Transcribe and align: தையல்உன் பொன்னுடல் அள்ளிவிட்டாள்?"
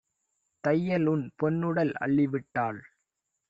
தையல்உன் 0.63 1.25
பொன்னுடல் 1.37 1.93
அள்ளிவிட்டாள்?" 1.99 2.81